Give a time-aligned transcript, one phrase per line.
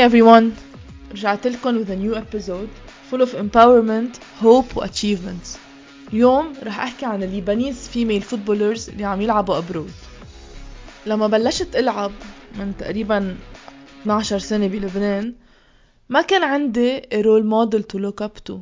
[0.00, 0.52] Hey everyone.
[1.12, 2.70] رجعت لكم with a new episode
[3.10, 5.58] full of empowerment, hope و achievements.
[6.12, 9.90] اليوم رح أحكي عن ال Lebanese female footballers اللي عم يلعبوا abroad
[11.06, 12.12] لما بلشت ألعب
[12.58, 13.36] من تقريبا
[14.02, 15.34] 12 سنة بلبنان
[16.08, 18.54] ما كان عندي role model to look up to.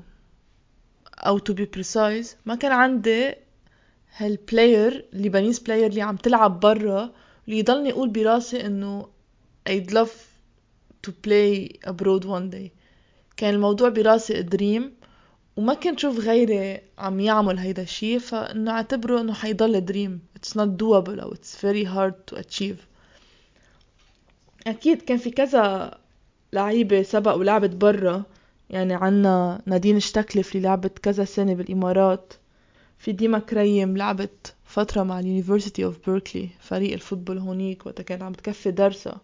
[1.19, 3.35] أو to be precise ما كان عندي
[4.17, 7.13] هال player ال Lebanese player اللي عم تلعب برا
[7.49, 9.09] اللي يضلني أقول براسي إنه
[9.69, 10.28] I'd love
[11.09, 12.71] to play abroad one day.
[13.37, 14.93] كان الموضوع براسي دريم
[15.57, 20.69] وما كنت شوف غيري عم يعمل هيدا الشي فإنه أعتبره إنه حيضل دريم it's not
[20.83, 22.77] doable أو it's very hard to achieve.
[24.67, 25.99] أكيد كان في كذا
[26.53, 28.23] لعيبة سبق ولعبت برا.
[28.71, 32.33] يعني عنا نادين اشتكلف اللي لعبت كذا سنة بالإمارات.
[32.99, 38.03] في ديما كريم لعبت فترة مع ال University of Berkeley فريق ال football هونيك وقتها
[38.03, 39.21] كانت عم تكفي درسها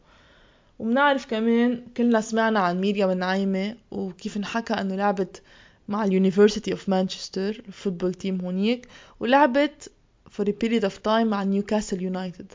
[0.84, 5.42] وبنعرف كمان كلنا سمعنا عن ميريا النعيمة وكيف انحكى إنه لعبت
[5.88, 8.88] مع ال University of Manchester ال football team هونيك
[9.20, 9.90] ولعبت
[10.30, 12.52] for a period of time مع Newcastle United.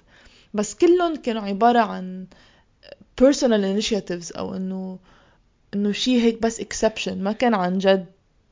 [0.53, 2.27] بس كلهم كانوا عبارة عن
[3.21, 4.99] personal initiatives أو إنه
[5.73, 7.13] إنه شي هيك بس exception.
[7.13, 8.05] ما كان عن جد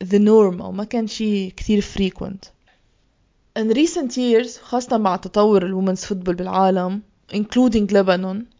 [0.03, 2.49] the norm أو ما كان شي كتير frequent.
[3.59, 7.01] In recent years خاصة مع تطور ال women's football بالعالم
[7.33, 8.56] including Lebanon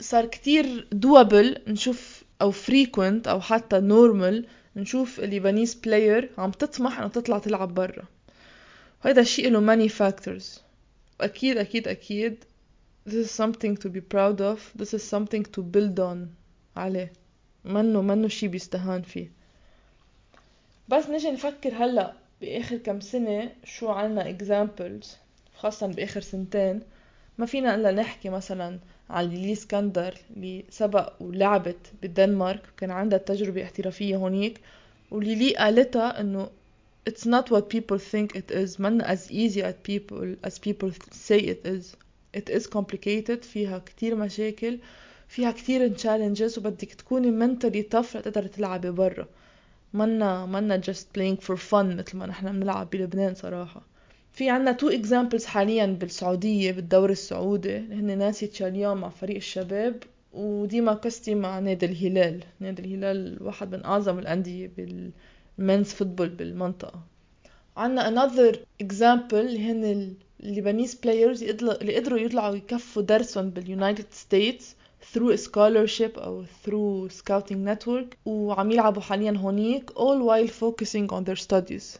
[0.00, 6.98] صار كتير doable نشوف أو frequent أو حتى normal نشوف ال Lebanese player عم تطمح
[6.98, 8.04] إنه تطلع تلعب برا.
[9.04, 10.60] وهذا الشيء له many factors.
[11.20, 12.44] أكيد أكيد أكيد
[13.08, 14.58] this is something to be proud of.
[14.82, 16.16] This is something to build on
[16.76, 17.12] عليه.
[17.64, 19.30] منه منه شي بيستهان فيه.
[20.88, 25.06] بس نجي نفكر هلأ بآخر كم سنة شو عنا examples
[25.56, 26.82] خاصة بآخر سنتين.
[27.38, 28.78] ما فينا إلا نحكي مثلا
[29.10, 34.60] على ليلي اسكندر اللي سبق ولعبت بالدنمارك وكان عندها تجربة احترافية هونيك
[35.10, 36.50] وليلي قالتها إنه
[37.10, 41.38] it's not what people think it is من as easy as people as people say
[41.38, 41.96] it is.
[42.36, 44.78] It is complicated فيها كتير مشاكل
[45.28, 49.26] فيها كتير challenges وبدك تكوني mentally tough لتقدري تلعبي برا.
[49.94, 53.82] منا منا just playing for fun مثل ما نحن بنلعب بلبنان صراحة.
[54.36, 57.76] في عنا two examples حاليا بالسعودية بالدوري السعودي.
[57.76, 60.02] هن ناسي تشاليان مع فريق الشباب
[60.32, 62.44] وديما كستي مع نادي الهلال.
[62.60, 67.00] نادي الهلال واحد من أعظم الأندية بال men's football بالمنطقة.
[67.76, 74.76] عنا another example هن ال Lebanese players اللي قدروا يطلعوا يكفوا درسهم بال United States
[75.14, 81.46] through scholarship أو through scouting network وعم يلعبوا حاليا هونيك all while focusing on their
[81.46, 81.98] studies.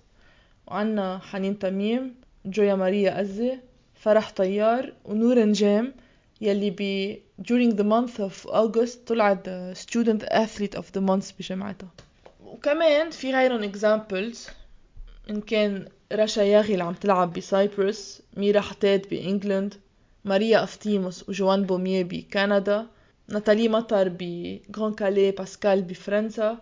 [0.67, 3.59] وعنا حنين تميم جويا ماريا أزي
[3.95, 5.95] فرح طيار ونور نجام
[6.41, 11.89] يلي ب during the month of August طلعت student athlete of the month بجامعتها.
[12.45, 14.37] وكمان في غيرهم examples
[15.31, 19.75] إن كان رشا ياغي اللي عم تلعب ب Cyprus ميرا حتاد ب England
[20.25, 22.87] ماريا أفتيموس وجوان بوميه بكندا
[23.29, 26.59] ناتالي مطر بغران كالي باسكال بفرنسا.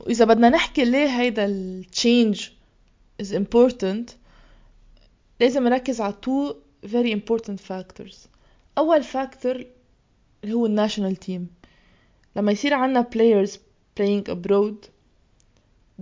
[0.00, 2.50] وإذا بدنا نحكي ليه هيدا ال change
[3.20, 4.14] is important
[5.40, 6.54] لازم نركز على two
[6.86, 8.16] very important factors
[8.78, 9.64] أول factor
[10.44, 11.48] اللي هو ال national team
[12.36, 13.50] لما يصير عنا players
[14.00, 14.88] playing abroad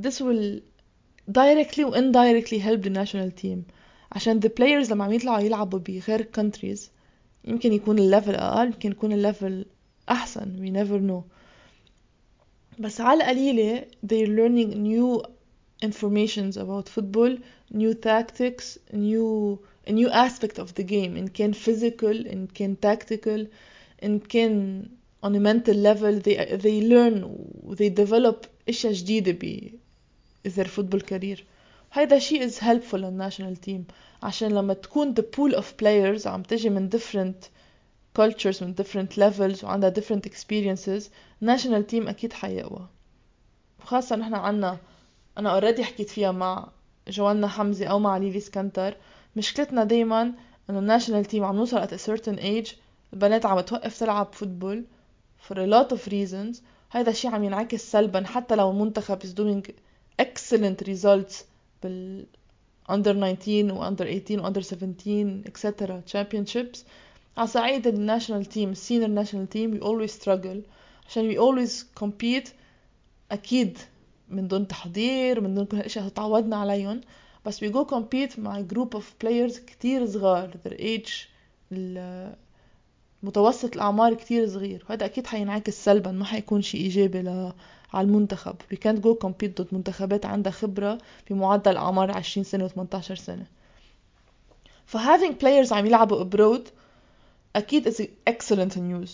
[0.01, 0.61] this will
[1.31, 3.59] directly و indirectly help the national team
[4.13, 6.81] عشان the players لما عم يطلعوا يلعبوا بغير countries
[7.45, 9.67] يمكن يكون ال level أقل يمكن يكون ال level
[10.09, 11.23] أحسن we never know
[12.81, 15.38] بس على القليلة they're learning new
[15.82, 17.38] informations about football
[17.72, 23.48] new tactics new a new aspect of the game إن كان physical إن كان tactical
[24.04, 24.88] إن كان
[25.24, 27.16] on a mental level they, they learn
[27.76, 29.72] they develop اشياء جديدة ب
[30.48, 31.40] their football career
[31.94, 33.86] هيدا شيء is helpful للناشونال تيم
[34.24, 37.50] عشان لما تكون the pool of players عم تجي من different
[38.20, 41.04] cultures من different levels وعندها different experiences
[41.46, 42.88] national team أكيد حيقوى
[43.80, 44.78] وخاصة نحن عنا
[45.39, 46.69] أنا already حكيت فيها مع
[47.09, 48.97] جوانا حمزة أو مع ليلي سكنتر
[49.37, 50.33] مشكلتنا دايما
[50.71, 52.75] إنه ال national team عم نوصل at a certain age
[53.13, 54.85] البنات عم توقف تلعب football
[55.49, 56.61] for a lot of reasons.
[56.93, 59.71] هيدا الشي عم ينعكس سلبا حتى لو المنتخب is doing
[60.23, 61.35] excellent results
[61.83, 62.27] بال
[62.91, 66.79] under 19 و under 18 و under 17 etc championships.
[67.37, 70.59] على صعيد ال national team ال senior national team we always struggle.
[71.09, 72.49] عشان we always compete
[73.33, 73.79] أكيد
[74.31, 77.01] من دون تحضير من دون كل هالاشياء تعودنا عليهم.
[77.47, 81.13] بس we go compete مع group of players كتير صغار their age
[81.73, 82.35] ال
[83.23, 84.85] متوسط الأعمار كتير صغير.
[84.89, 87.53] وهذا أكيد حينعكس سلبا ما حيكون شيء إيجابي ل...
[87.93, 88.55] على المنتخب.
[88.73, 90.99] We can't go compete ضد منتخبات عندها خبرة
[91.31, 93.47] بمعدل أعمار 20 سنة و 18 سنة.
[94.87, 96.63] ف having players عم يلعبوا abroad
[97.57, 99.11] أكيد is excellent news.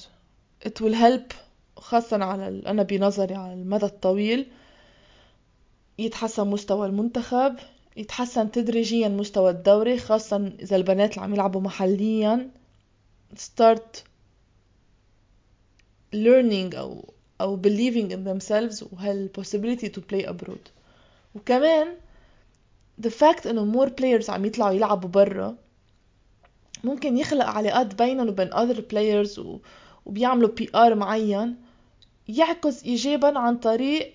[0.69, 1.35] It will help
[1.77, 4.47] خاصة على أنا بنظري على المدى الطويل.
[5.99, 7.56] يتحسن مستوى المنتخب
[7.96, 12.50] يتحسن تدريجيا مستوى الدوري خاصة إذا البنات اللي عم يلعبوا محليا.
[13.37, 14.02] Start
[16.14, 20.70] learning أو أو believing in themselves وهال possibility to play abroad.
[21.35, 21.88] وكمان
[23.02, 25.56] the fact إنه more players عم يطلعوا يلعبوا برا
[26.85, 29.58] ممكن يخلق علاقات بينهم وبين other players و...
[30.06, 31.56] وبيعملوا PR معين
[32.29, 34.14] يعكس ايجابا عن طريق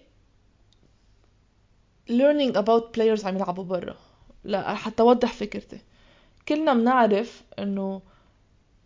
[2.09, 3.95] learning about players عم يلعبوا برا.
[4.43, 5.79] لا حتى اوضح فكرتي.
[6.47, 8.01] كلنا بنعرف إنه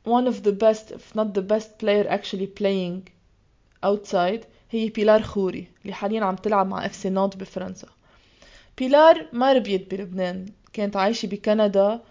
[0.07, 3.09] one of the best if not the best player actually playing
[3.85, 7.87] outside هي بيلار خوري اللي حاليا عم تلعب مع FC نانت بفرنسا.
[8.77, 12.01] بيلار ما ربيت بلبنان كانت عايشة بكندا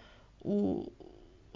[0.45, 0.83] و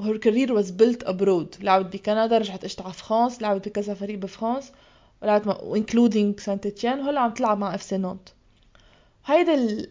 [0.00, 1.62] her career was built abroad.
[1.62, 4.72] لعبت بكندا رجعت اجت على فرانس لعبت بكذا فريق بفرانس
[5.22, 8.28] ولعبت مع including سانت اتيان وهلا عم تلعب مع FC نانت
[9.26, 9.86] هيدا.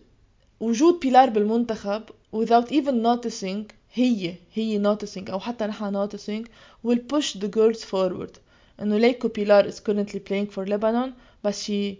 [0.59, 2.03] وجود بيلار بالمنتخب
[2.35, 6.45] without even noticing هي هي noticing أو حتى نحن noticing
[6.87, 8.39] will push the girls forward
[8.81, 11.11] انه ليكو بيلار is currently playing for Lebanon
[11.47, 11.99] but she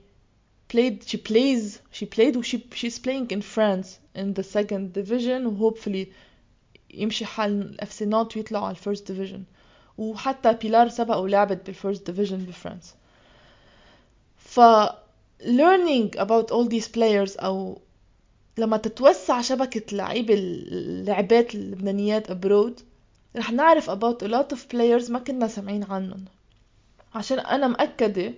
[0.74, 5.72] played she plays she played she she's playing in France in the second division و
[5.72, 6.08] hopefully
[6.94, 9.44] يمشي حال ال FC نانت ويطلعوا على ال first division
[9.98, 12.94] وحتى بيلار سبق ولعبت بال first division بفرنسا
[14.38, 14.60] ف
[15.42, 17.82] learning about all these players أو
[18.58, 22.82] لما تتوسع شبكة لعيبة اللعبات اللبنانيات abroad
[23.36, 26.26] رح نعرف about a lot of players ما كنا سامعين عنهم.
[27.16, 28.34] عشان أنا مأكدة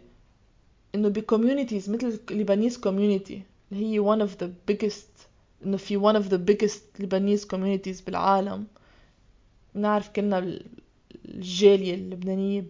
[0.96, 5.28] إنه ب communities مثل Lebanese community اللي هي one of the biggest
[5.66, 8.68] إنه في one of the biggest Lebanese communities بالعالم.
[9.74, 10.60] نعرف كلنا
[11.26, 12.66] الجالية اللبنانية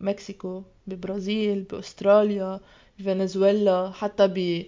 [0.00, 2.60] بمكسيكو ببرازيل بأستراليا.
[3.02, 4.66] فنزويلا حتى ب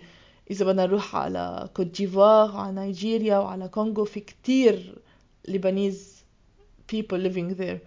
[0.51, 4.95] إذا بدنا نروح على كوت ديفوار على نيجيريا وعلى كونغو في كتير
[5.49, 6.25] Lebanese
[6.93, 7.79] people living there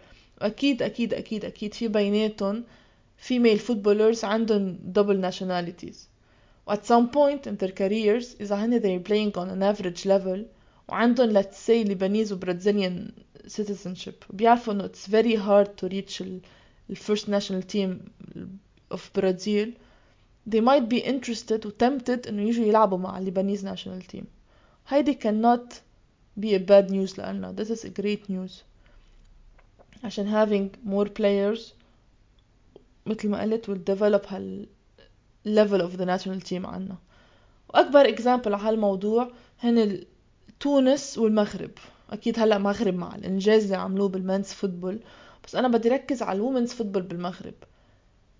[0.41, 2.63] أكيد أكيد أكيد أكيد في بيناتهم
[3.27, 5.97] female footballers عندهم double nationalities
[6.67, 10.39] و at some point in their careers إذا هن they're playing on an average level
[10.89, 13.11] وعندهم let's say Lebanese و Brazilian
[13.47, 16.23] citizenship بيعرفوا إنه it's very hard to reach
[16.89, 17.99] the first national team
[18.91, 19.67] of Brazil
[20.47, 24.23] they might be interested و tempted إنه يجوا يلعبوا مع Lebanese national team.
[24.87, 25.73] هيدي cannot
[26.39, 28.63] be a bad news لألنا this is a great news.
[30.03, 31.73] عشان having more players
[33.05, 34.67] مثل ما قلت will develop هال
[35.47, 36.97] level of the national team عنا.
[37.69, 40.03] وأكبر example على هالموضوع هن
[40.59, 41.71] تونس والمغرب.
[42.09, 44.99] أكيد هلأ مغرب مع الإنجاز اللي عملوه بال men's football
[45.43, 47.53] بس أنا بدي ركز على ال women's football بالمغرب.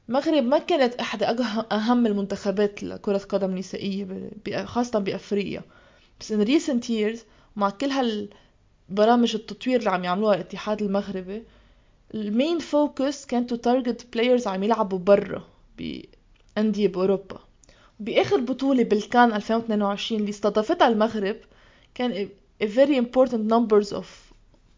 [0.10, 1.24] المغرب ما كانت أحد
[1.72, 4.32] أهم المنتخبات لكرة قدم نسائية
[4.66, 5.62] خاصة بأفريقيا.
[6.20, 7.20] بس in recent years
[7.56, 11.44] مع كل هالبرامج التطوير اللي عم يعملوها الاتحاد المغربي
[12.14, 15.44] ال main focus كان to target players عم يلعبوا برا
[15.78, 17.40] بأندية بأوروبا.
[18.00, 21.36] بآخر بطولة بالكان 2022 اللي استضافتها المغرب
[21.96, 22.30] كان
[22.64, 24.06] a very important numbers of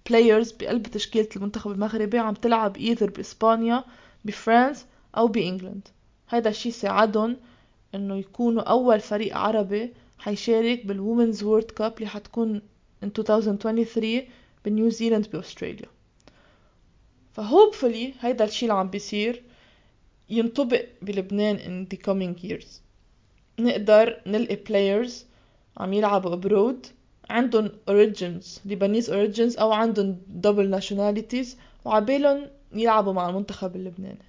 [0.09, 3.83] players بقلب تشكيلة المنتخب المغربي عم تلعب either بإسبانيا
[4.25, 4.85] بفرنسا
[5.17, 5.87] أو ب England.
[6.29, 7.37] هيدا الشي ساعدهم
[7.95, 12.61] إنه يكونوا أول فريق عربي حيشارك بال women's World Cup اللي حتكون
[13.03, 14.21] in 2023
[14.65, 15.87] بنيوزيلند بأستراليا.
[17.33, 19.43] ف hopefully هيدا الشي اللي عم بيصير
[20.29, 22.67] ينطبق بلبنان in the coming years.
[23.59, 25.11] نقدر نلقي players
[25.77, 26.87] عم يلعبوا abroad.
[27.29, 31.47] عندهم origins Lebanese origins أو عندهم double nationalities
[31.85, 34.26] وعبالهم يلعبوا مع المنتخب اللبناني.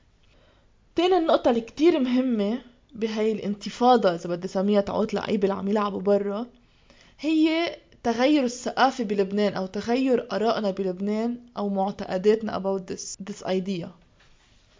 [0.98, 2.58] تاني النقطة اللي كتير مهمة
[2.94, 6.46] بهاي الانتفاضة إذا بدي سميها تعود لعيبة اللي عم يلعبوا برا
[7.20, 13.88] هي تغير الثقافة بلبنان أو تغير آرائنا بلبنان أو معتقداتنا about this, this idea.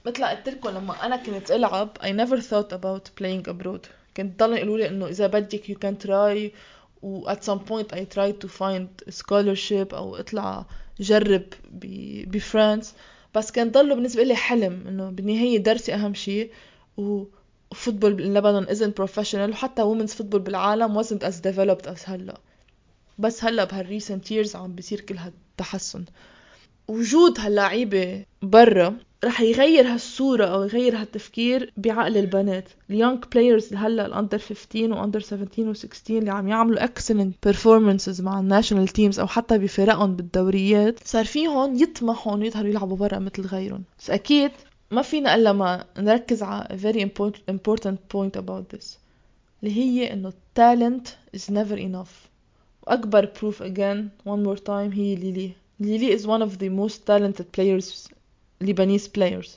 [0.07, 3.87] مثل قلت لكم لما أنا كنت ألعب I never thought about playing abroad.
[4.17, 6.51] كنت ضل يقولوا لي إنه إذا بدك you can try
[7.03, 10.67] و at some point I tried to find a scholarship أو اطلع
[11.01, 11.45] جرب
[12.27, 12.95] بفرانس
[13.35, 16.53] بس كان ضله بالنسبة لي حلم إنه بالنهاية درسي أهم شيء
[16.97, 22.41] و football بلبنان isn't professional وحتى women's football بالعالم wasn't as developed as هلأ.
[23.19, 26.05] بس هلأ بهال recent years عم بيصير كل هالتحسن.
[26.89, 32.69] وجود هاللعيبة برا رح يغير هالصورة أو يغير هالتفكير بعقل البنات.
[32.91, 37.51] ال young players هلأ ال under 15 و under 17 و16 اللي عم يعملوا excellent
[37.51, 42.97] performances مع ال national teams أو حتى بفرقهم بالدوريات صار فيهم يطمحوا إنه يظهروا يلعبوا
[42.97, 43.83] برا مثل غيرهم.
[43.99, 44.51] بس أكيد
[44.91, 47.03] ما فينا إلا ما نركز على very
[47.51, 48.87] important point about this
[49.63, 52.29] اللي هي إنه talent is never enough.
[52.87, 55.53] وأكبر proof again one more time هي ليلي.
[55.81, 58.09] ليلي is one of the most talented players
[58.65, 59.49] Lebanese players.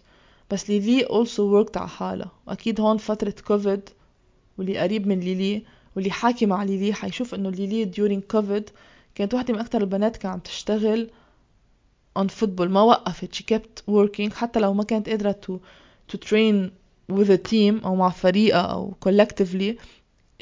[0.52, 2.32] بس ليلي also worked على حالها.
[2.48, 3.90] وأكيد هون فترة كوفيد
[4.58, 5.64] واللي قريب من ليلي
[5.96, 8.70] واللي حاكي مع ليلي حيشوف إنه ليلي during كوفيد
[9.16, 11.10] كانت واحدة من أكتر البنات كانت عم تشتغل
[12.20, 12.62] on football.
[12.68, 13.36] ما وقفت.
[13.36, 14.34] She kept working.
[14.34, 15.54] حتى لو ما كانت قادرة to,
[16.14, 16.72] to train
[17.16, 19.76] with a team أو مع فريقة أو collectively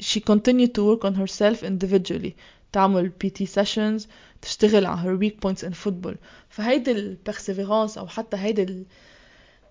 [0.02, 2.32] she continued to work on herself individually.
[2.72, 4.06] تعمل PT sessions
[4.42, 6.14] تشتغل على her weak points in football.
[6.48, 8.84] فهيدي البرسيفيرانس أو حتى هيدي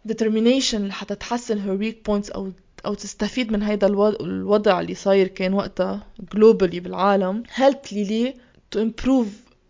[0.10, 2.52] determination اللي حتى تحسن her weak points أو
[2.86, 8.34] أو تستفيد من هيدا الوضع اللي صاير كان وقتها globally بالعالم helped ليلي
[8.76, 9.28] to improve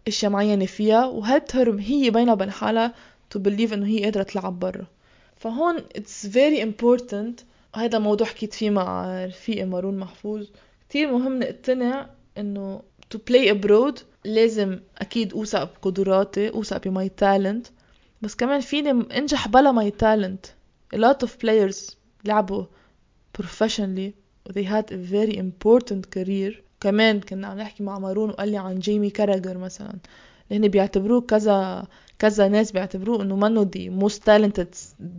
[0.07, 2.93] أشياء معينة فيها و helped her هي بينها وبين حالها
[3.35, 4.85] to believe إنه هي قادرة تلعب برا.
[5.35, 7.43] فهون it's very important
[7.75, 10.47] هذا موضوع حكيت فيه مع رفيقي مارون محفوظ
[10.89, 12.81] كتير مهم نقتنع إنه
[13.13, 17.67] to play abroad لازم أكيد أوثق بقدراتي أوثق ب my talent
[18.21, 20.45] بس كمان فيني أنجح بلا my talent
[20.95, 22.65] a lot of players لعبوا
[23.41, 24.11] professionally
[24.53, 26.53] they had a very important career.
[26.79, 29.95] كمان كنا عم نحكي مع مارون وقال لي عن جيمي كاراجر مثلا.
[30.49, 31.87] لأن بيعتبروه كذا
[32.19, 34.75] كذا ناس بيعتبروه إنه منه دي most talented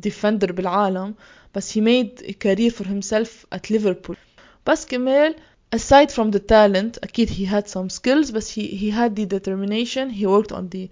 [0.06, 1.14] defender بالعالم.
[1.54, 4.16] بس he made a career for himself at Liverpool.
[4.66, 5.34] بس كمال
[5.71, 10.09] aside from the talent أكيد he had some skills but he, he had the determination
[10.09, 10.89] he worked on the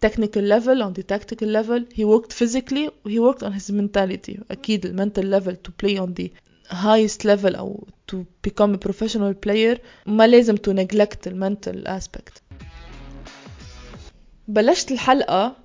[0.00, 4.82] technical level on the tactical level he worked physically he worked on his mentality أكيد
[4.82, 6.30] the mental level to play on the
[6.70, 12.42] highest level أو to become a professional player ما لازم to neglect the mental aspect
[14.48, 15.56] بلشت الحلقة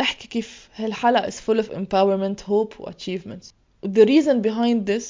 [0.00, 3.52] احكي كيف هالحلقة is full of empowerment hope و achievements
[3.86, 5.04] the reason behind this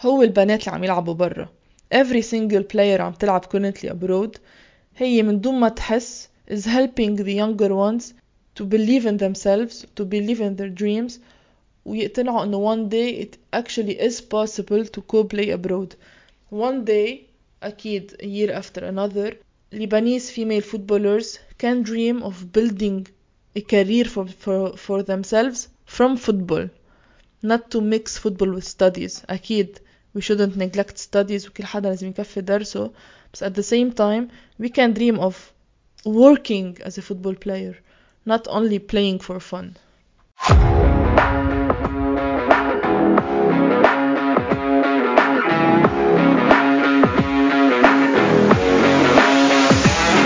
[0.00, 1.48] هو البنات اللي عم يلعبوا برا
[1.92, 4.38] every single player عم تلعب currently abroad
[4.96, 8.14] هي من دون ما تحس is helping the younger ones
[8.54, 11.18] to believe in themselves to believe in their dreams
[11.84, 15.94] ويقتنعوا انه one day it actually is possible to go play abroad
[16.50, 17.26] one day
[17.62, 19.36] أكيد a year after another
[19.70, 23.06] Lebanese female footballers can dream of building
[23.54, 26.70] a career for, for, for themselves from football
[27.42, 29.78] not to mix football with studies أكيد
[30.14, 32.92] we shouldn't neglect studies وكل حدا لازم يكفي درسه
[33.34, 34.28] بس at the same time
[34.62, 35.52] we can dream of
[36.06, 37.74] working as a football player
[38.24, 39.76] not only playing for fun